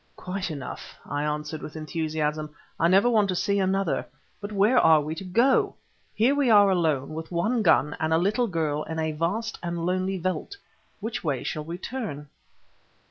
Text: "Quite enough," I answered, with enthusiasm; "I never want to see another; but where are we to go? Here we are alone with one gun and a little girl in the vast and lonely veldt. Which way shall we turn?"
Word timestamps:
"Quite 0.15 0.49
enough," 0.49 0.97
I 1.05 1.21
answered, 1.23 1.61
with 1.61 1.75
enthusiasm; 1.75 2.49
"I 2.79 2.87
never 2.87 3.07
want 3.07 3.29
to 3.29 3.35
see 3.35 3.59
another; 3.59 4.03
but 4.39 4.51
where 4.51 4.79
are 4.79 4.99
we 4.99 5.13
to 5.13 5.23
go? 5.23 5.75
Here 6.15 6.33
we 6.33 6.49
are 6.49 6.71
alone 6.71 7.09
with 7.13 7.31
one 7.31 7.61
gun 7.61 7.95
and 7.99 8.11
a 8.11 8.17
little 8.17 8.47
girl 8.47 8.81
in 8.81 8.97
the 8.97 9.11
vast 9.11 9.59
and 9.61 9.85
lonely 9.85 10.17
veldt. 10.17 10.57
Which 11.01 11.23
way 11.23 11.43
shall 11.43 11.65
we 11.65 11.77
turn?" 11.77 12.29